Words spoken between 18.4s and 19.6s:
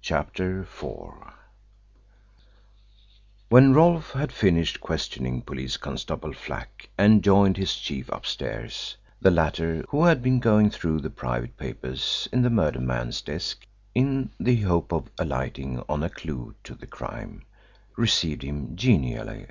him genially.